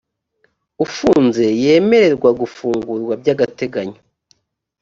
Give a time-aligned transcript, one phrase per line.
[0.85, 3.99] ufunzwe yemererwa gufungurwa by’agateganyo